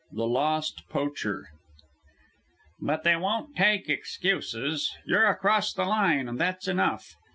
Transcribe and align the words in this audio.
THE 0.11 0.25
LOST 0.25 0.89
POACHER 0.89 1.49
"But 2.79 3.03
they 3.03 3.15
won't 3.15 3.55
take 3.55 3.87
excuses. 3.87 4.91
You're 5.05 5.27
across 5.27 5.73
the 5.73 5.85
line, 5.85 6.27
and 6.27 6.39
that's 6.41 6.67
enough. 6.67 7.13